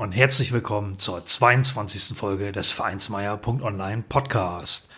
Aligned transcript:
und 0.00 0.12
herzlich 0.12 0.50
willkommen 0.50 0.98
zur 0.98 1.26
22. 1.26 2.16
Folge 2.16 2.52
des 2.52 2.70
Vereinsmeier.online 2.70 4.02
Podcast. 4.08 4.90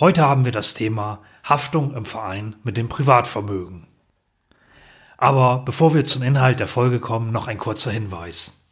Heute 0.00 0.22
haben 0.22 0.46
wir 0.46 0.52
das 0.52 0.72
Thema 0.72 1.20
Haftung 1.44 1.94
im 1.94 2.06
Verein 2.06 2.56
mit 2.64 2.78
dem 2.78 2.88
Privatvermögen. 2.88 3.86
Aber 5.18 5.58
bevor 5.58 5.92
wir 5.92 6.04
zum 6.04 6.22
Inhalt 6.22 6.58
der 6.58 6.68
Folge 6.68 7.00
kommen, 7.00 7.32
noch 7.32 7.48
ein 7.48 7.58
kurzer 7.58 7.90
Hinweis. 7.90 8.64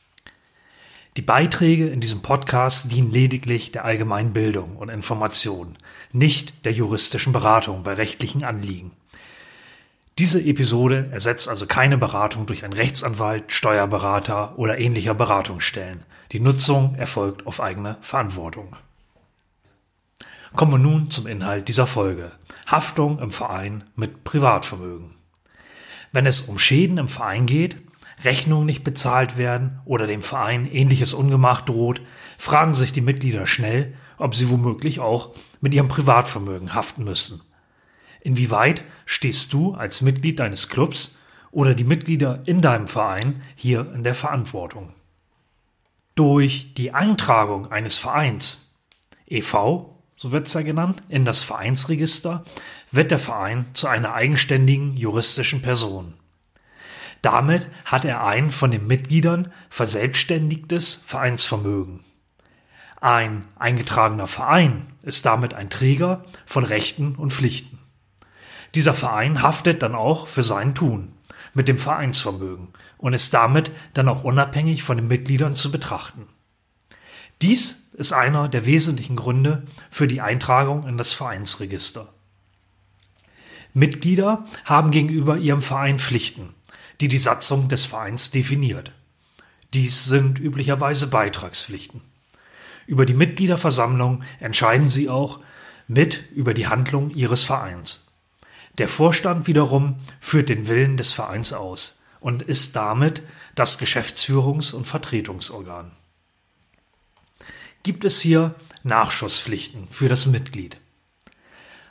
Die 1.19 1.23
Beiträge 1.23 1.91
in 1.91 2.01
diesem 2.01 2.23
Podcast 2.23 2.91
dienen 2.91 3.11
lediglich 3.11 3.71
der 3.71 3.85
allgemeinen 3.85 4.33
Bildung 4.33 4.77
und 4.77 4.89
Information, 4.89 5.77
nicht 6.13 6.65
der 6.65 6.73
juristischen 6.73 7.35
Beratung 7.35 7.83
bei 7.83 7.93
rechtlichen 7.93 8.43
Anliegen. 8.43 8.93
Diese 10.19 10.41
Episode 10.41 11.09
ersetzt 11.11 11.49
also 11.49 11.67
keine 11.67 11.99
Beratung 11.99 12.47
durch 12.47 12.63
einen 12.63 12.73
Rechtsanwalt, 12.73 13.51
Steuerberater 13.51 14.57
oder 14.59 14.79
ähnlicher 14.79 15.13
Beratungsstellen. 15.13 16.05
Die 16.31 16.39
Nutzung 16.39 16.95
erfolgt 16.95 17.49
auf 17.49 17.61
eigene 17.61 17.99
Verantwortung. 18.01 18.77
Kommen 20.55 20.71
wir 20.71 20.79
nun 20.79 21.11
zum 21.11 21.27
Inhalt 21.27 21.67
dieser 21.67 21.89
Folge. 21.89 22.31
Haftung 22.69 23.19
im 23.19 23.33
Verein 23.33 23.85
mit 23.97 24.23
Privatvermögen. 24.23 25.17
Wenn 26.13 26.27
es 26.27 26.43
um 26.43 26.61
Schäden 26.61 26.99
im 26.99 27.09
Verein 27.09 27.47
geht, 27.47 27.77
Rechnungen 28.23 28.67
nicht 28.67 28.85
bezahlt 28.85 29.37
werden 29.37 29.81
oder 29.85 30.07
dem 30.07 30.23
Verein 30.23 30.71
ähnliches 30.71 31.13
Ungemach 31.13 31.63
droht, 31.63 32.01
fragen 32.39 32.75
sich 32.75 32.93
die 32.93 33.01
Mitglieder 33.01 33.49
schnell, 33.49 33.95
ob 34.17 34.37
sie 34.37 34.49
womöglich 34.49 35.01
auch 35.01 35.35
mit 35.61 35.75
ihrem 35.75 35.89
Privatvermögen 35.89 36.73
haften 36.73 37.03
müssen. 37.03 37.43
Inwieweit 38.25 38.83
stehst 39.05 39.53
du 39.53 39.75
als 39.75 40.01
Mitglied 40.01 40.41
deines 40.41 40.71
Clubs 40.71 41.19
oder 41.51 41.75
die 41.75 41.85
Mitglieder 41.85 42.43
in 42.47 42.63
deinem 42.63 42.89
Verein 42.89 43.43
hier 43.55 43.93
in 43.95 44.03
der 44.03 44.15
Verantwortung? 44.15 44.95
Durch 46.15 46.73
die 46.75 46.93
Eintragung 46.93 47.71
eines 47.71 47.99
Vereins, 47.99 48.71
EV, 49.27 49.91
so 50.17 50.33
wird 50.33 50.47
es 50.47 50.55
ja 50.55 50.63
genannt, 50.63 51.03
in 51.11 51.27
das 51.27 51.43
Vereinsregister, 51.43 52.45
wird 52.91 53.11
der 53.11 53.19
Verein 53.19 53.67
zu 53.75 53.89
einer 53.89 54.15
eigenständigen 54.15 54.97
juristischen 54.97 55.61
Person. 55.61 56.15
Damit 57.21 57.69
hat 57.85 58.07
er 58.07 58.25
ein 58.25 58.51
von 58.51 58.71
den 58.71 58.87
Mitgliedern 58.87 59.53
verselbstständigtes 59.69 60.95
Vereinsvermögen. 60.95 62.01
Ein 63.03 63.47
eingetragener 63.59 64.27
Verein 64.27 64.87
ist 65.03 65.27
damit 65.27 65.53
ein 65.53 65.69
Träger 65.69 66.25
von 66.47 66.65
Rechten 66.65 67.17
und 67.17 67.35
Pflichten. 67.35 67.74
Dieser 68.75 68.95
Verein 68.95 69.43
haftet 69.43 69.83
dann 69.83 69.95
auch 69.95 70.27
für 70.27 70.43
sein 70.43 70.75
Tun 70.75 71.13
mit 71.55 71.69
dem 71.69 71.79
Vereinsvermögen 71.79 72.69
und 72.99 73.13
ist 73.13 73.33
damit 73.35 73.71
dann 73.95 74.09
auch 74.09 74.25
unabhängig 74.25 74.83
von 74.83 74.97
den 74.97 75.09
Mitgliedern 75.09 75.57
zu 75.57 75.71
betrachten. 75.71 76.27
Dies 77.43 77.89
ist 77.93 78.13
einer 78.13 78.49
der 78.49 78.67
wesentlichen 78.67 79.17
Gründe 79.17 79.65
für 79.91 80.07
die 80.07 80.21
Eintragung 80.21 80.87
in 80.87 80.97
das 80.97 81.13
Vereinsregister. 81.13 82.09
Mitglieder 83.73 84.47
haben 84.65 84.91
gegenüber 84.91 85.37
ihrem 85.37 85.63
Verein 85.63 85.99
Pflichten, 85.99 86.55
die 87.01 87.09
die 87.09 87.19
Satzung 87.19 87.69
des 87.69 87.85
Vereins 87.85 88.31
definiert. 88.31 88.93
Dies 89.75 90.05
sind 90.05 90.39
üblicherweise 90.39 91.09
Beitragspflichten. 91.09 92.01
Über 92.87 93.07
die 93.07 93.15
Mitgliederversammlung 93.15 94.23
entscheiden 94.39 94.89
sie 94.89 95.09
auch 95.09 95.41
mit 95.89 96.31
über 96.33 96.55
die 96.55 96.69
Handlung 96.69 97.11
ihres 97.11 97.43
Vereins. 97.43 98.13
Der 98.79 98.89
Vorstand 98.89 99.47
wiederum 99.47 100.01
führt 100.21 100.49
den 100.49 100.67
Willen 100.67 100.97
des 100.97 101.13
Vereins 101.13 101.53
aus 101.53 102.03
und 102.19 102.43
ist 102.43 102.75
damit 102.75 103.23
das 103.55 103.79
Geschäftsführungs- 103.79 104.75
und 104.75 104.85
Vertretungsorgan. 104.85 105.93
Gibt 107.85 108.05
es 108.05 108.21
hier 108.21 108.55
Nachschusspflichten 108.83 109.89
für 109.89 110.09
das 110.09 110.27
Mitglied? 110.27 110.79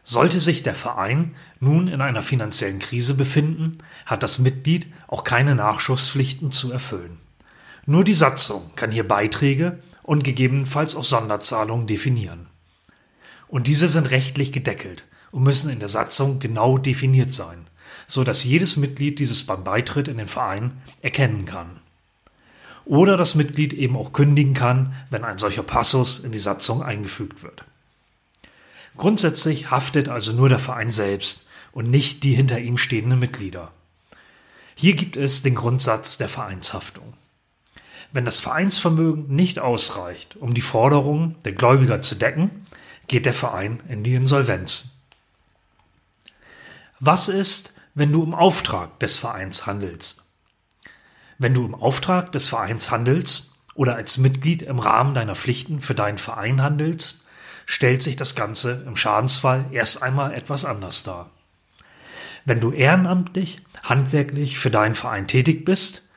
Sollte 0.04 0.42
sich 0.42 0.64
der 0.64 0.76
Verein 0.76 1.36
nun 1.62 1.88
in 1.88 2.02
einer 2.02 2.24
finanziellen 2.24 2.80
Krise 2.80 3.14
befinden, 3.14 3.78
hat 4.06 4.22
das 4.22 4.40
Mitglied 4.40 4.88
auch 5.08 5.24
keine 5.24 5.56
Nachschusspflichten 5.56 6.52
zu 6.52 6.74
erfüllen. 6.74 7.20
Nur 7.86 8.04
die 8.04 8.14
Satzung 8.14 8.72
kann 8.76 8.92
hier 8.92 9.08
Beiträge 9.08 9.82
und 10.02 10.26
gegebenenfalls 10.26 10.96
auch 10.96 11.06
Sonderzahlungen 11.06 11.88
definieren. 11.88 12.48
Und 13.48 13.68
diese 13.68 13.88
sind 13.88 14.12
rechtlich 14.12 14.52
gedeckelt 14.52 15.06
und 15.34 15.44
müssen 15.44 15.72
in 15.72 15.80
der 15.80 15.90
Satzung 15.90 16.40
genau 16.40 16.78
definiert 16.78 17.34
sein, 17.34 17.66
so 18.08 18.24
dass 18.24 18.44
jedes 18.44 18.78
Mitglied 18.78 19.20
dieses 19.20 19.46
beim 19.46 19.64
Beitritt 19.64 20.08
in 20.08 20.18
den 20.18 20.28
Verein 20.28 20.82
erkennen 21.02 21.46
kann. 21.46 21.80
Oder 22.86 23.18
das 23.18 23.34
Mitglied 23.34 23.74
eben 23.74 23.98
auch 23.98 24.14
kündigen 24.14 24.54
kann, 24.54 24.94
wenn 25.10 25.24
ein 25.24 25.40
solcher 25.40 25.64
Passus 25.64 26.20
in 26.20 26.32
die 26.32 26.38
Satzung 26.38 26.84
eingefügt 26.84 27.42
wird. 27.42 27.66
Grundsätzlich 28.96 29.72
haftet 29.72 30.08
also 30.08 30.34
nur 30.34 30.50
der 30.50 30.60
Verein 30.60 30.90
selbst 30.90 31.50
und 31.72 31.90
nicht 31.90 32.24
die 32.24 32.36
hinter 32.36 32.60
ihm 32.60 32.78
stehenden 32.78 33.18
Mitglieder. 33.18 33.72
Hier 34.76 34.94
gibt 34.94 35.18
es 35.18 35.42
den 35.42 35.56
Grundsatz 35.56 36.18
der 36.18 36.30
Vereinshaftung. 36.30 37.14
Wenn 38.12 38.26
das 38.26 38.40
Vereinsvermögen 38.40 39.34
nicht 39.36 39.58
ausreicht, 39.58 40.36
um 40.36 40.54
die 40.54 40.62
Forderungen 40.62 41.36
der 41.44 41.54
Gläubiger 41.54 42.04
zu 42.04 42.14
decken, 42.16 42.52
geht 43.08 43.26
der 43.26 43.34
Verein 43.34 43.82
in 43.90 44.04
die 44.04 44.14
Insolvenz. 44.14 44.93
Was 47.06 47.28
ist, 47.28 47.74
wenn 47.96 48.14
du 48.14 48.24
im 48.24 48.34
Auftrag 48.34 48.97
des 49.02 49.18
Vereins 49.18 49.66
handelst? 49.66 50.24
Wenn 51.38 51.53
du 51.53 51.66
im 51.66 51.75
Auftrag 51.75 52.31
des 52.31 52.47
Vereins 52.47 52.91
handelst 52.91 53.58
oder 53.75 53.97
als 53.97 54.18
Mitglied 54.18 54.62
im 54.62 54.80
Rahmen 54.80 55.14
deiner 55.14 55.36
Pflichten 55.36 55.81
für 55.81 55.96
deinen 55.96 56.18
Verein 56.18 56.62
handelst, 56.62 57.25
stellt 57.66 58.02
sich 58.02 58.16
das 58.16 58.36
Ganze 58.36 58.86
im 58.88 58.96
Schadensfall 58.96 59.66
erst 59.72 60.02
einmal 60.02 60.34
etwas 60.34 60.64
anders 60.64 61.03
dar. 61.03 61.30
Wenn 62.46 62.62
du 62.62 62.72
ehrenamtlich, 62.72 63.59
handwerklich 63.84 64.58
für 64.58 64.72
deinen 64.72 64.96
Verein 64.96 65.28
tätig 65.28 65.66
bist 65.66 66.08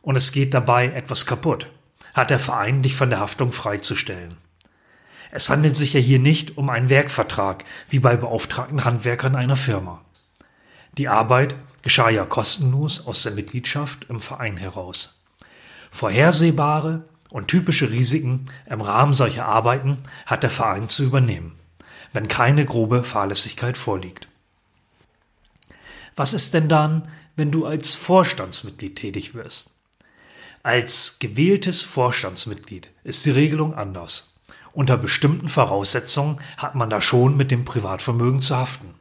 und 0.00 0.14
es 0.14 0.30
geht 0.30 0.54
dabei 0.54 0.86
etwas 0.90 1.26
kaputt, 1.26 1.72
hat 2.14 2.30
der 2.30 2.38
Verein 2.38 2.82
dich 2.82 2.94
von 2.94 3.10
der 3.10 3.18
Haftung 3.18 3.50
freizustellen. 3.50 4.36
Es 5.32 5.50
handelt 5.50 5.74
sich 5.74 5.94
ja 5.94 6.00
hier 6.00 6.20
nicht 6.20 6.56
um 6.56 6.70
einen 6.70 6.88
Werkvertrag 6.88 7.64
wie 7.88 7.98
bei 7.98 8.16
beauftragten 8.16 8.84
Handwerkern 8.84 9.34
einer 9.34 9.56
Firma. 9.56 10.02
Die 10.98 11.08
Arbeit 11.08 11.54
geschah 11.82 12.08
ja 12.08 12.24
kostenlos 12.24 13.06
aus 13.06 13.22
der 13.22 13.32
Mitgliedschaft 13.32 14.06
im 14.08 14.20
Verein 14.20 14.56
heraus. 14.56 15.20
Vorhersehbare 15.90 17.04
und 17.30 17.48
typische 17.48 17.90
Risiken 17.90 18.46
im 18.66 18.80
Rahmen 18.80 19.14
solcher 19.14 19.46
Arbeiten 19.46 19.98
hat 20.24 20.42
der 20.42 20.50
Verein 20.50 20.88
zu 20.88 21.04
übernehmen, 21.04 21.58
wenn 22.12 22.28
keine 22.28 22.64
grobe 22.64 23.04
Fahrlässigkeit 23.04 23.76
vorliegt. 23.76 24.28
Was 26.16 26.32
ist 26.32 26.54
denn 26.54 26.68
dann, 26.68 27.08
wenn 27.36 27.50
du 27.50 27.66
als 27.66 27.94
Vorstandsmitglied 27.94 28.96
tätig 28.96 29.34
wirst? 29.34 29.74
Als 30.62 31.18
gewähltes 31.20 31.82
Vorstandsmitglied 31.82 32.88
ist 33.04 33.24
die 33.26 33.30
Regelung 33.30 33.74
anders. 33.74 34.34
Unter 34.72 34.96
bestimmten 34.96 35.48
Voraussetzungen 35.48 36.40
hat 36.56 36.74
man 36.74 36.90
da 36.90 37.00
schon 37.00 37.36
mit 37.36 37.50
dem 37.50 37.64
Privatvermögen 37.64 38.42
zu 38.42 38.56
haften. 38.56 38.95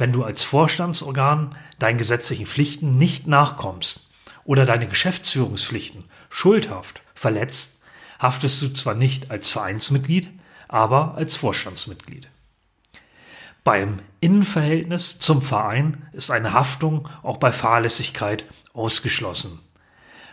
Wenn 0.00 0.12
du 0.12 0.24
als 0.24 0.42
Vorstandsorgan 0.44 1.54
deinen 1.78 1.98
gesetzlichen 1.98 2.46
Pflichten 2.46 2.96
nicht 2.96 3.26
nachkommst 3.26 4.08
oder 4.44 4.64
deine 4.64 4.88
Geschäftsführungspflichten 4.88 6.04
schuldhaft 6.30 7.02
verletzt, 7.14 7.82
haftest 8.18 8.62
du 8.62 8.68
zwar 8.68 8.94
nicht 8.94 9.30
als 9.30 9.50
Vereinsmitglied, 9.50 10.30
aber 10.68 11.16
als 11.16 11.36
Vorstandsmitglied. 11.36 12.28
Beim 13.62 13.98
Innenverhältnis 14.20 15.18
zum 15.18 15.42
Verein 15.42 16.06
ist 16.14 16.30
eine 16.30 16.54
Haftung 16.54 17.06
auch 17.22 17.36
bei 17.36 17.52
Fahrlässigkeit 17.52 18.46
ausgeschlossen. 18.72 19.60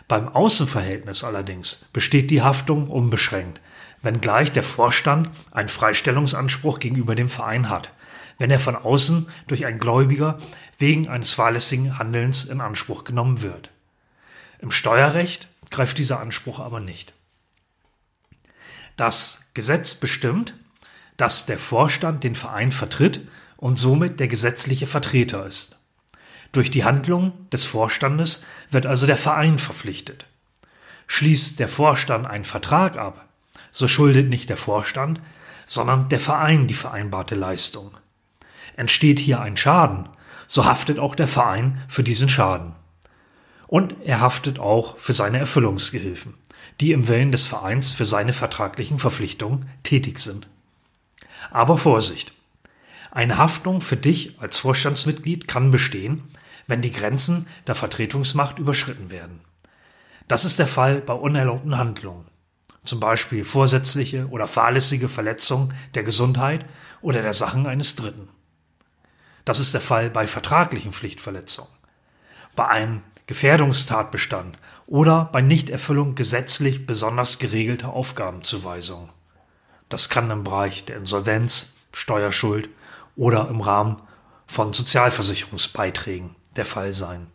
Beim 0.08 0.30
Außenverhältnis 0.30 1.24
allerdings 1.24 1.84
besteht 1.92 2.30
die 2.30 2.40
Haftung 2.40 2.88
unbeschränkt, 2.88 3.60
wenngleich 4.00 4.50
der 4.50 4.62
Vorstand 4.62 5.28
einen 5.50 5.68
Freistellungsanspruch 5.68 6.78
gegenüber 6.78 7.14
dem 7.14 7.28
Verein 7.28 7.68
hat 7.68 7.90
wenn 8.38 8.50
er 8.50 8.58
von 8.58 8.76
außen 8.76 9.28
durch 9.46 9.66
einen 9.66 9.80
Gläubiger 9.80 10.38
wegen 10.78 11.08
eines 11.08 11.32
fahrlässigen 11.32 11.98
Handelns 11.98 12.44
in 12.44 12.60
Anspruch 12.60 13.04
genommen 13.04 13.42
wird. 13.42 13.70
Im 14.60 14.70
Steuerrecht 14.70 15.48
greift 15.70 15.98
dieser 15.98 16.20
Anspruch 16.20 16.60
aber 16.60 16.80
nicht. 16.80 17.12
Das 18.96 19.50
Gesetz 19.54 19.94
bestimmt, 19.94 20.54
dass 21.16 21.46
der 21.46 21.58
Vorstand 21.58 22.24
den 22.24 22.34
Verein 22.34 22.72
vertritt 22.72 23.26
und 23.56 23.76
somit 23.76 24.20
der 24.20 24.28
gesetzliche 24.28 24.86
Vertreter 24.86 25.44
ist. 25.46 25.78
Durch 26.52 26.70
die 26.70 26.84
Handlung 26.84 27.48
des 27.50 27.64
Vorstandes 27.64 28.44
wird 28.70 28.86
also 28.86 29.06
der 29.06 29.16
Verein 29.16 29.58
verpflichtet. 29.58 30.26
Schließt 31.06 31.58
der 31.58 31.68
Vorstand 31.68 32.26
einen 32.26 32.44
Vertrag 32.44 32.96
ab, 32.96 33.28
so 33.70 33.88
schuldet 33.88 34.28
nicht 34.28 34.48
der 34.48 34.56
Vorstand, 34.56 35.20
sondern 35.66 36.08
der 36.08 36.20
Verein 36.20 36.66
die 36.66 36.74
vereinbarte 36.74 37.34
Leistung. 37.34 37.96
Entsteht 38.76 39.18
hier 39.18 39.40
ein 39.40 39.56
Schaden, 39.56 40.08
so 40.46 40.64
haftet 40.64 40.98
auch 40.98 41.14
der 41.14 41.28
Verein 41.28 41.82
für 41.88 42.02
diesen 42.02 42.28
Schaden. 42.28 42.74
Und 43.66 43.94
er 44.02 44.20
haftet 44.20 44.58
auch 44.58 44.96
für 44.96 45.12
seine 45.12 45.38
Erfüllungsgehilfen, 45.38 46.34
die 46.80 46.92
im 46.92 47.06
Willen 47.06 47.32
des 47.32 47.46
Vereins 47.46 47.92
für 47.92 48.06
seine 48.06 48.32
vertraglichen 48.32 48.98
Verpflichtungen 48.98 49.68
tätig 49.82 50.18
sind. 50.18 50.48
Aber 51.50 51.76
Vorsicht! 51.76 52.32
Eine 53.10 53.38
Haftung 53.38 53.80
für 53.80 53.96
dich 53.96 54.38
als 54.40 54.58
Vorstandsmitglied 54.58 55.48
kann 55.48 55.70
bestehen, 55.70 56.24
wenn 56.66 56.82
die 56.82 56.92
Grenzen 56.92 57.46
der 57.66 57.74
Vertretungsmacht 57.74 58.58
überschritten 58.58 59.10
werden. 59.10 59.40
Das 60.28 60.44
ist 60.44 60.58
der 60.58 60.66
Fall 60.66 61.00
bei 61.00 61.14
unerlaubten 61.14 61.78
Handlungen, 61.78 62.26
zum 62.84 63.00
Beispiel 63.00 63.44
vorsätzliche 63.44 64.28
oder 64.28 64.46
fahrlässige 64.46 65.08
Verletzung 65.08 65.72
der 65.94 66.02
Gesundheit 66.02 66.66
oder 67.00 67.22
der 67.22 67.32
Sachen 67.32 67.66
eines 67.66 67.96
Dritten. 67.96 68.28
Das 69.48 69.60
ist 69.60 69.72
der 69.72 69.80
Fall 69.80 70.10
bei 70.10 70.26
vertraglichen 70.26 70.92
Pflichtverletzungen, 70.92 71.72
bei 72.54 72.68
einem 72.68 73.00
Gefährdungstatbestand 73.26 74.58
oder 74.86 75.24
bei 75.32 75.40
Nichterfüllung 75.40 76.14
gesetzlich 76.14 76.86
besonders 76.86 77.38
geregelter 77.38 77.94
Aufgabenzuweisungen. 77.94 79.08
Das 79.88 80.10
kann 80.10 80.30
im 80.30 80.44
Bereich 80.44 80.84
der 80.84 80.98
Insolvenz, 80.98 81.76
Steuerschuld 81.94 82.68
oder 83.16 83.48
im 83.48 83.62
Rahmen 83.62 84.02
von 84.46 84.74
Sozialversicherungsbeiträgen 84.74 86.36
der 86.56 86.66
Fall 86.66 86.92
sein. 86.92 87.28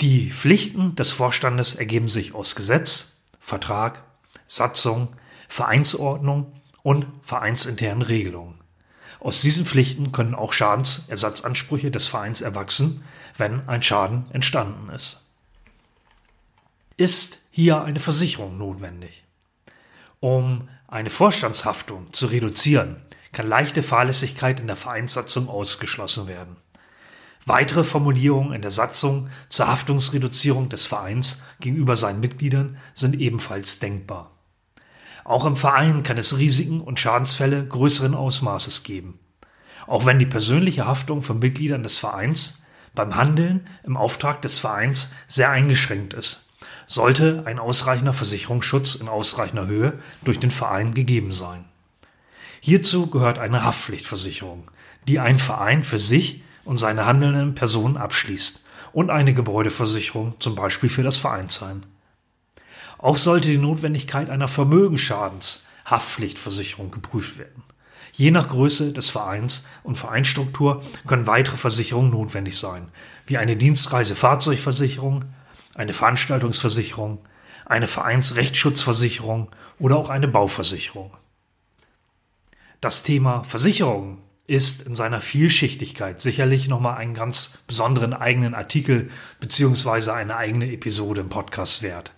Die 0.00 0.30
Pflichten 0.30 0.96
des 0.96 1.12
Vorstandes 1.12 1.74
ergeben 1.74 2.08
sich 2.08 2.34
aus 2.34 2.56
Gesetz, 2.56 3.18
Vertrag, 3.40 4.04
Satzung, 4.46 5.08
Vereinsordnung 5.48 6.58
und 6.82 7.04
vereinsinternen 7.20 8.00
Regelungen. 8.00 8.65
Aus 9.20 9.40
diesen 9.40 9.64
Pflichten 9.64 10.12
können 10.12 10.34
auch 10.34 10.52
Schadensersatzansprüche 10.52 11.90
des 11.90 12.06
Vereins 12.06 12.40
erwachsen, 12.42 13.04
wenn 13.36 13.68
ein 13.68 13.82
Schaden 13.82 14.26
entstanden 14.30 14.90
ist. 14.90 15.26
Ist 16.96 17.42
hier 17.50 17.82
eine 17.82 18.00
Versicherung 18.00 18.56
notwendig? 18.58 19.24
Um 20.20 20.68
eine 20.88 21.10
Vorstandshaftung 21.10 22.12
zu 22.12 22.26
reduzieren, 22.26 22.96
kann 23.32 23.48
leichte 23.48 23.82
Fahrlässigkeit 23.82 24.60
in 24.60 24.66
der 24.66 24.76
Vereinssatzung 24.76 25.48
ausgeschlossen 25.48 26.28
werden. 26.28 26.56
Weitere 27.44 27.84
Formulierungen 27.84 28.54
in 28.54 28.62
der 28.62 28.70
Satzung 28.70 29.30
zur 29.48 29.68
Haftungsreduzierung 29.68 30.68
des 30.68 30.84
Vereins 30.84 31.42
gegenüber 31.60 31.96
seinen 31.96 32.20
Mitgliedern 32.20 32.76
sind 32.94 33.20
ebenfalls 33.20 33.78
denkbar. 33.78 34.35
Auch 35.26 35.44
im 35.44 35.56
Verein 35.56 36.04
kann 36.04 36.18
es 36.18 36.38
Risiken 36.38 36.80
und 36.80 37.00
Schadensfälle 37.00 37.66
größeren 37.66 38.14
Ausmaßes 38.14 38.84
geben. 38.84 39.18
Auch 39.88 40.06
wenn 40.06 40.20
die 40.20 40.26
persönliche 40.26 40.86
Haftung 40.86 41.20
von 41.20 41.40
Mitgliedern 41.40 41.82
des 41.82 41.98
Vereins 41.98 42.62
beim 42.94 43.16
Handeln 43.16 43.66
im 43.82 43.96
Auftrag 43.96 44.40
des 44.42 44.60
Vereins 44.60 45.14
sehr 45.26 45.50
eingeschränkt 45.50 46.14
ist, 46.14 46.50
sollte 46.86 47.42
ein 47.44 47.58
ausreichender 47.58 48.12
Versicherungsschutz 48.12 48.94
in 48.94 49.08
ausreichender 49.08 49.66
Höhe 49.66 49.98
durch 50.22 50.38
den 50.38 50.52
Verein 50.52 50.94
gegeben 50.94 51.32
sein. 51.32 51.64
Hierzu 52.60 53.08
gehört 53.08 53.40
eine 53.40 53.64
Haftpflichtversicherung, 53.64 54.70
die 55.08 55.18
ein 55.18 55.40
Verein 55.40 55.82
für 55.82 55.98
sich 55.98 56.44
und 56.64 56.76
seine 56.76 57.04
handelnden 57.04 57.56
Personen 57.56 57.96
abschließt 57.96 58.64
und 58.92 59.10
eine 59.10 59.34
Gebäudeversicherung 59.34 60.34
zum 60.38 60.54
Beispiel 60.54 60.88
für 60.88 61.02
das 61.02 61.16
Vereinsheim. 61.16 61.82
Auch 62.98 63.16
sollte 63.16 63.48
die 63.48 63.58
Notwendigkeit 63.58 64.30
einer 64.30 64.48
Vermögensschadens-Haftpflichtversicherung 64.48 66.90
geprüft 66.90 67.38
werden. 67.38 67.62
Je 68.12 68.30
nach 68.30 68.48
Größe 68.48 68.94
des 68.94 69.10
Vereins 69.10 69.66
und 69.82 69.96
Vereinsstruktur 69.96 70.82
können 71.06 71.26
weitere 71.26 71.58
Versicherungen 71.58 72.10
notwendig 72.10 72.58
sein, 72.58 72.88
wie 73.26 73.36
eine 73.36 73.56
Dienstreisefahrzeugversicherung, 73.56 75.26
eine 75.74 75.92
Veranstaltungsversicherung, 75.92 77.18
eine 77.66 77.86
Vereinsrechtsschutzversicherung 77.86 79.50
oder 79.78 79.96
auch 79.96 80.08
eine 80.08 80.28
Bauversicherung. 80.28 81.14
Das 82.80 83.02
Thema 83.02 83.44
Versicherung 83.44 84.22
ist 84.46 84.86
in 84.86 84.94
seiner 84.94 85.20
Vielschichtigkeit 85.20 86.20
sicherlich 86.20 86.68
nochmal 86.68 86.96
einen 86.96 87.14
ganz 87.14 87.64
besonderen 87.66 88.14
eigenen 88.14 88.54
Artikel 88.54 89.10
beziehungsweise 89.40 90.14
eine 90.14 90.36
eigene 90.36 90.72
Episode 90.72 91.20
im 91.20 91.28
Podcast 91.28 91.82
wert. 91.82 92.12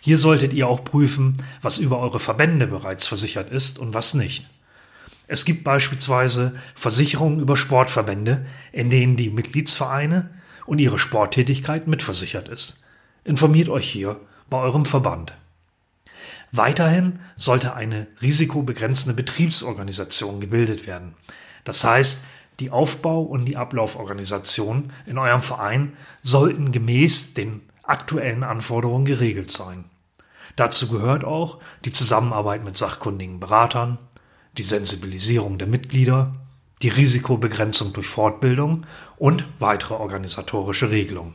Hier 0.00 0.16
solltet 0.16 0.52
ihr 0.52 0.68
auch 0.68 0.84
prüfen, 0.84 1.34
was 1.62 1.78
über 1.78 1.98
eure 1.98 2.18
Verbände 2.18 2.66
bereits 2.66 3.06
versichert 3.06 3.50
ist 3.50 3.78
und 3.78 3.94
was 3.94 4.14
nicht. 4.14 4.48
Es 5.26 5.44
gibt 5.44 5.62
beispielsweise 5.62 6.54
Versicherungen 6.74 7.40
über 7.40 7.56
Sportverbände, 7.56 8.46
in 8.72 8.88
denen 8.88 9.16
die 9.16 9.30
Mitgliedsvereine 9.30 10.30
und 10.64 10.78
ihre 10.78 10.98
Sporttätigkeit 10.98 11.86
mitversichert 11.86 12.48
ist. 12.48 12.82
Informiert 13.24 13.68
euch 13.68 13.88
hier 13.88 14.20
bei 14.48 14.58
eurem 14.58 14.86
Verband. 14.86 15.34
Weiterhin 16.50 17.18
sollte 17.36 17.74
eine 17.74 18.06
risikobegrenzende 18.22 19.14
Betriebsorganisation 19.14 20.40
gebildet 20.40 20.86
werden. 20.86 21.14
Das 21.64 21.84
heißt, 21.84 22.24
die 22.60 22.70
Aufbau- 22.70 23.22
und 23.22 23.44
die 23.44 23.56
Ablauforganisation 23.56 24.92
in 25.04 25.18
eurem 25.18 25.42
Verein 25.42 25.92
sollten 26.22 26.72
gemäß 26.72 27.34
den 27.34 27.67
aktuellen 27.88 28.44
Anforderungen 28.44 29.04
geregelt 29.04 29.50
sein. 29.50 29.84
Dazu 30.56 30.88
gehört 30.88 31.24
auch 31.24 31.58
die 31.84 31.92
Zusammenarbeit 31.92 32.64
mit 32.64 32.76
sachkundigen 32.76 33.40
Beratern, 33.40 33.98
die 34.56 34.62
Sensibilisierung 34.62 35.58
der 35.58 35.68
Mitglieder, 35.68 36.34
die 36.82 36.88
Risikobegrenzung 36.88 37.92
durch 37.92 38.06
Fortbildung 38.06 38.84
und 39.16 39.44
weitere 39.58 39.94
organisatorische 39.94 40.90
Regelungen. 40.90 41.34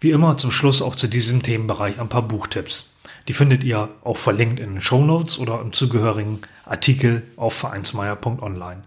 Wie 0.00 0.10
immer 0.10 0.36
zum 0.36 0.50
Schluss 0.50 0.82
auch 0.82 0.96
zu 0.96 1.08
diesem 1.08 1.42
Themenbereich 1.42 1.98
ein 1.98 2.08
paar 2.08 2.22
Buchtipps. 2.22 2.94
Die 3.26 3.32
findet 3.32 3.64
ihr 3.64 3.88
auch 4.02 4.18
verlinkt 4.18 4.60
in 4.60 4.74
den 4.74 4.80
Show 4.80 5.02
Notes 5.02 5.38
oder 5.38 5.60
im 5.60 5.72
zugehörigen 5.72 6.42
Artikel 6.66 7.22
auf 7.36 7.54
vereinsmeier.online. 7.54 8.82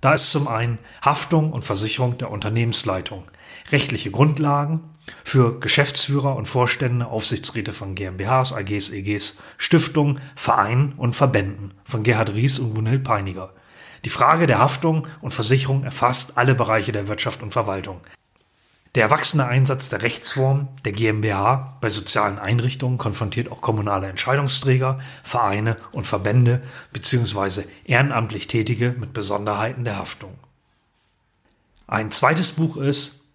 Da 0.00 0.14
ist 0.14 0.30
zum 0.30 0.48
einen 0.48 0.78
Haftung 1.02 1.52
und 1.52 1.62
Versicherung 1.62 2.18
der 2.18 2.30
Unternehmensleitung, 2.30 3.24
rechtliche 3.72 4.10
Grundlagen 4.10 4.80
für 5.24 5.58
Geschäftsführer 5.60 6.36
und 6.36 6.46
Vorstände, 6.46 7.06
Aufsichtsräte 7.06 7.72
von 7.72 7.94
GmbHs, 7.94 8.52
AGs, 8.52 8.90
EGs, 8.90 9.42
Stiftungen, 9.56 10.20
Vereinen 10.34 10.92
und 10.96 11.14
Verbänden 11.14 11.74
von 11.84 12.02
Gerhard 12.02 12.30
Ries 12.30 12.58
und 12.58 12.74
Gunhild 12.74 13.04
Peiniger. 13.04 13.52
Die 14.04 14.10
Frage 14.10 14.46
der 14.46 14.58
Haftung 14.58 15.06
und 15.20 15.34
Versicherung 15.34 15.82
erfasst 15.82 16.38
alle 16.38 16.54
Bereiche 16.54 16.92
der 16.92 17.08
Wirtschaft 17.08 17.42
und 17.42 17.52
Verwaltung. 17.52 18.00
Der 18.96 19.02
erwachsene 19.02 19.44
Einsatz 19.44 19.90
der 19.90 20.00
Rechtsform 20.00 20.68
der 20.86 20.92
GmbH 20.92 21.76
bei 21.82 21.90
sozialen 21.90 22.38
Einrichtungen 22.38 22.96
konfrontiert 22.96 23.52
auch 23.52 23.60
kommunale 23.60 24.06
Entscheidungsträger, 24.06 24.98
Vereine 25.22 25.76
und 25.92 26.06
Verbände 26.06 26.62
bzw. 26.94 27.64
ehrenamtlich 27.84 28.46
Tätige 28.46 28.96
mit 28.98 29.12
Besonderheiten 29.12 29.84
der 29.84 29.98
Haftung. 29.98 30.32
Ein 31.86 32.10
zweites 32.10 32.52
Buch 32.52 32.78
ist 32.78 33.26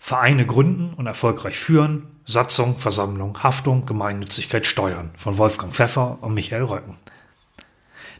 Vereine 0.00 0.46
gründen 0.46 0.94
und 0.94 1.06
erfolgreich 1.06 1.56
führen, 1.56 2.20
Satzung, 2.24 2.76
Versammlung, 2.76 3.40
Haftung, 3.40 3.86
Gemeinnützigkeit, 3.86 4.66
Steuern 4.66 5.10
von 5.16 5.38
Wolfgang 5.38 5.72
Pfeffer 5.72 6.18
und 6.22 6.34
Michael 6.34 6.64
Röcken. 6.64 6.96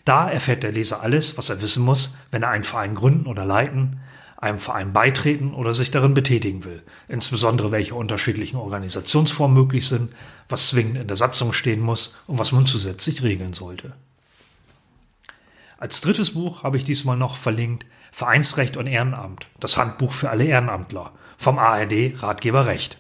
Da 0.05 0.31
erfährt 0.31 0.63
der 0.63 0.71
Leser 0.71 1.03
alles, 1.03 1.37
was 1.37 1.51
er 1.51 1.61
wissen 1.61 1.85
muss, 1.85 2.17
wenn 2.31 2.45
er 2.45 2.51
einen 2.51 2.63
Verein 2.63 2.95
gründen 2.95 3.27
oder 3.27 3.45
leiten, 3.45 3.99
einem 4.43 4.59
Verein 4.59 4.93
beitreten 4.93 5.55
oder 5.55 5.73
sich 5.73 5.93
darin 5.93 6.15
betätigen 6.15 6.65
will, 6.65 6.83
insbesondere 7.07 7.71
welche 7.71 7.95
unterschiedlichen 7.95 8.57
Organisationsformen 8.57 9.57
möglich 9.57 9.87
sind, 9.87 10.13
was 10.49 10.69
zwingend 10.69 10.99
in 10.99 11.07
der 11.07 11.17
Satzung 11.17 11.53
stehen 11.53 11.81
muss 11.81 12.17
und 12.27 12.39
was 12.39 12.51
man 12.51 12.67
zusätzlich 12.67 13.23
regeln 13.23 13.53
sollte. 13.53 13.93
Als 15.79 16.01
drittes 16.01 16.35
Buch 16.35 16.65
habe 16.65 16.77
ich 16.77 16.83
diesmal 16.83 17.17
noch 17.17 17.37
verlinkt 17.37 17.87
Vereinsrecht 18.11 18.77
und 18.77 18.89
Ehrenamt, 18.89 19.47
das 19.61 19.79
Handbuch 19.79 20.13
für 20.13 20.31
alle 20.31 20.45
Ehrenamtler 20.45 21.13
vom 21.39 21.59
ARD 21.59 22.15
Ratgeber 22.21 22.67
Recht. 22.67 22.99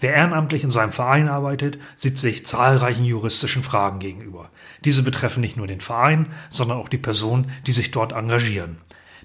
Wer 0.00 0.14
ehrenamtlich 0.14 0.62
in 0.62 0.70
seinem 0.70 0.92
Verein 0.92 1.28
arbeitet, 1.28 1.78
sieht 1.94 2.18
sich 2.18 2.44
zahlreichen 2.44 3.04
juristischen 3.04 3.62
Fragen 3.62 3.98
gegenüber. 3.98 4.50
Diese 4.84 5.02
betreffen 5.02 5.40
nicht 5.40 5.56
nur 5.56 5.66
den 5.66 5.80
Verein, 5.80 6.26
sondern 6.50 6.76
auch 6.76 6.88
die 6.88 6.98
Personen, 6.98 7.50
die 7.66 7.72
sich 7.72 7.92
dort 7.92 8.12
engagieren. 8.12 8.78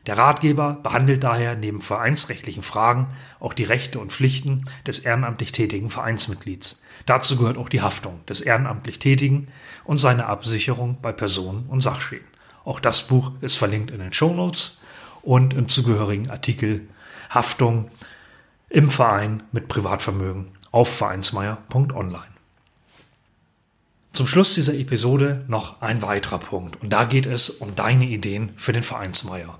Der 0.05 0.17
Ratgeber 0.17 0.77
behandelt 0.83 1.23
daher 1.23 1.55
neben 1.55 1.81
vereinsrechtlichen 1.81 2.63
Fragen 2.63 3.07
auch 3.39 3.53
die 3.53 3.63
Rechte 3.63 3.99
und 3.99 4.11
Pflichten 4.11 4.65
des 4.85 4.99
ehrenamtlich 4.99 5.51
tätigen 5.51 5.89
Vereinsmitglieds. 5.89 6.83
Dazu 7.05 7.37
gehört 7.37 7.57
auch 7.57 7.69
die 7.69 7.81
Haftung 7.81 8.25
des 8.25 8.41
ehrenamtlich 8.41 8.99
Tätigen 8.99 9.47
und 9.83 9.97
seine 9.97 10.27
Absicherung 10.27 10.97
bei 11.01 11.11
Personen 11.11 11.65
und 11.67 11.81
Sachschäden. 11.81 12.27
Auch 12.63 12.79
das 12.79 13.07
Buch 13.07 13.31
ist 13.41 13.55
verlinkt 13.55 13.91
in 13.91 13.99
den 13.99 14.13
Show 14.13 14.33
Notes 14.33 14.79
und 15.21 15.53
im 15.53 15.69
zugehörigen 15.69 16.29
Artikel 16.29 16.87
Haftung 17.29 17.89
im 18.69 18.89
Verein 18.89 19.43
mit 19.51 19.67
Privatvermögen 19.67 20.51
auf 20.71 20.95
vereinsmeier.online. 20.97 22.23
Zum 24.11 24.27
Schluss 24.27 24.55
dieser 24.55 24.73
Episode 24.73 25.45
noch 25.47 25.81
ein 25.81 26.01
weiterer 26.01 26.39
Punkt 26.39 26.81
und 26.81 26.89
da 26.89 27.05
geht 27.05 27.25
es 27.25 27.49
um 27.49 27.75
deine 27.75 28.05
Ideen 28.05 28.51
für 28.57 28.73
den 28.73 28.83
Vereinsmeier. 28.83 29.59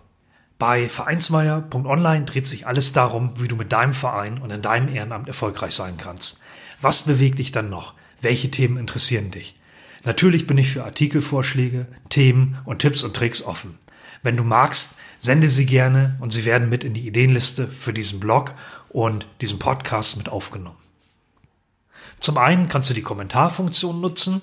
Bei 0.59 0.89
vereinsmeier.online 0.89 2.25
dreht 2.25 2.47
sich 2.47 2.65
alles 2.65 2.91
darum, 2.91 3.31
wie 3.35 3.47
du 3.47 3.55
mit 3.55 3.71
deinem 3.71 3.93
Verein 3.93 4.39
und 4.39 4.49
in 4.49 4.61
deinem 4.61 4.93
Ehrenamt 4.93 5.27
erfolgreich 5.27 5.73
sein 5.73 5.97
kannst. 5.97 6.41
Was 6.81 7.03
bewegt 7.03 7.39
dich 7.39 7.51
dann 7.51 7.69
noch? 7.69 7.93
Welche 8.21 8.49
Themen 8.49 8.77
interessieren 8.77 9.29
dich? 9.29 9.59
Natürlich 10.03 10.47
bin 10.47 10.57
ich 10.57 10.71
für 10.71 10.83
Artikelvorschläge, 10.83 11.85
Themen 12.09 12.57
und 12.65 12.79
Tipps 12.79 13.03
und 13.03 13.15
Tricks 13.15 13.43
offen. 13.43 13.77
Wenn 14.23 14.37
du 14.37 14.43
magst, 14.43 14.97
sende 15.19 15.47
sie 15.47 15.65
gerne 15.65 16.17
und 16.19 16.31
sie 16.31 16.45
werden 16.45 16.69
mit 16.69 16.83
in 16.83 16.93
die 16.93 17.07
Ideenliste 17.07 17.67
für 17.67 17.93
diesen 17.93 18.19
Blog 18.19 18.53
und 18.89 19.27
diesen 19.41 19.59
Podcast 19.59 20.17
mit 20.17 20.29
aufgenommen. 20.29 20.77
Zum 22.19 22.37
einen 22.37 22.67
kannst 22.67 22.89
du 22.89 22.93
die 22.95 23.03
Kommentarfunktion 23.03 24.01
nutzen 24.01 24.41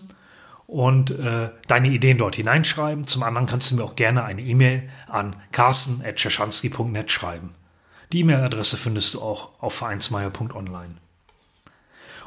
und 0.67 1.11
äh, 1.11 1.51
deine 1.67 1.89
Ideen 1.89 2.19
dort 2.19 2.37
hineinschreiben. 2.37 3.05
Zum 3.05 3.23
anderen 3.23 3.47
kannst 3.47 3.71
du 3.71 3.77
mir 3.77 3.85
auch 3.85 3.97
gerne 3.97 4.25
eine 4.25 4.43
E-Mail 4.43 4.89
an 5.09 5.37
carsten.czeschanski.net 5.53 7.11
schreiben. 7.11 7.55
Die 8.13 8.21
E-Mail-Adresse 8.21 8.77
findest 8.77 9.15
du 9.15 9.23
auch 9.23 9.51
auf 9.61 9.75
vereinsmeier.online. 9.75 10.97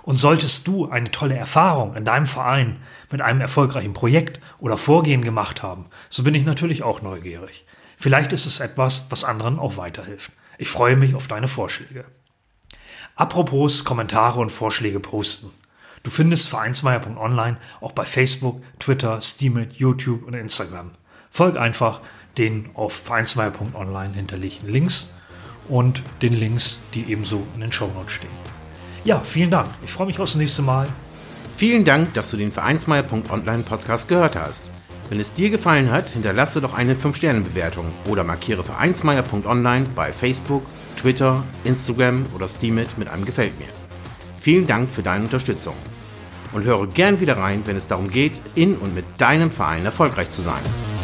Und 0.03 0.15
solltest 0.15 0.67
du 0.67 0.89
eine 0.89 1.11
tolle 1.11 1.35
Erfahrung 1.35 1.95
in 1.95 2.05
deinem 2.05 2.27
Verein 2.27 2.77
mit 3.11 3.21
einem 3.21 3.41
erfolgreichen 3.41 3.93
Projekt 3.93 4.39
oder 4.59 4.77
Vorgehen 4.77 5.21
gemacht 5.21 5.63
haben, 5.63 5.85
so 6.09 6.23
bin 6.23 6.33
ich 6.33 6.45
natürlich 6.45 6.83
auch 6.83 7.01
neugierig. 7.01 7.65
Vielleicht 7.97 8.31
ist 8.31 8.45
es 8.45 8.59
etwas, 8.59 9.07
was 9.09 9.25
anderen 9.25 9.59
auch 9.59 9.75
weiterhilft. 9.75 10.31
Ich 10.57 10.69
freue 10.69 10.95
mich 10.95 11.13
auf 11.13 11.27
deine 11.27 11.47
Vorschläge. 11.47 12.05
Apropos 13.15 13.83
Kommentare 13.83 14.39
und 14.39 14.51
Vorschläge 14.51 14.99
posten. 14.99 15.51
Du 16.07 16.11
findest 16.11 16.47
Vereinsmeier.online 16.47 17.57
auch 17.81 17.91
bei 17.91 18.05
Facebook, 18.05 18.61
Twitter, 18.79 19.19
Steemit, 19.19 19.73
YouTube 19.73 20.25
und 20.25 20.35
Instagram. 20.35 20.91
Folg 21.29 21.57
einfach 21.57 21.99
den 22.37 22.69
auf 22.75 22.93
Vereinsmeier.online 22.93 24.13
hinterlegten 24.13 24.69
Links 24.69 25.09
und 25.67 26.01
den 26.21 26.31
Links, 26.31 26.79
die 26.93 27.11
ebenso 27.11 27.45
in 27.55 27.59
den 27.59 27.73
Shownotes 27.73 28.13
stehen. 28.13 28.29
Ja, 29.03 29.19
vielen 29.19 29.51
Dank. 29.51 29.67
Ich 29.83 29.91
freue 29.91 30.07
mich 30.07 30.17
aufs 30.17 30.35
nächste 30.35 30.61
Mal. 30.61 30.87
Vielen 31.57 31.83
Dank, 31.83 32.13
dass 32.13 32.31
du 32.31 32.37
den 32.37 32.53
Vereinsmeier.online 32.53 33.63
Podcast 33.63 34.07
gehört 34.07 34.37
hast. 34.37 34.71
Wenn 35.09 35.19
es 35.19 35.33
dir 35.33 35.49
gefallen 35.49 35.91
hat, 35.91 36.11
hinterlasse 36.11 36.61
doch 36.61 36.73
eine 36.73 36.95
5-Sterne-Bewertung 36.95 37.91
oder 38.07 38.23
markiere 38.23 38.63
Vereinsmeier.online 38.63 39.87
bei 39.93 40.13
Facebook, 40.13 40.63
Twitter, 40.95 41.43
Instagram 41.65 42.27
oder 42.33 42.47
Steemit 42.47 42.97
mit 42.97 43.09
einem 43.09 43.25
Gefällt 43.25 43.59
mir. 43.59 43.67
Vielen 44.39 44.67
Dank 44.67 44.89
für 44.89 45.03
deine 45.03 45.25
Unterstützung 45.25 45.75
und 46.53 46.63
höre 46.63 46.87
gern 46.87 47.19
wieder 47.19 47.37
rein, 47.37 47.63
wenn 47.65 47.75
es 47.75 47.87
darum 47.87 48.09
geht, 48.09 48.41
in 48.55 48.75
und 48.75 48.95
mit 48.95 49.05
deinem 49.17 49.51
Verein 49.51 49.85
erfolgreich 49.85 50.29
zu 50.29 50.41
sein. 50.41 50.96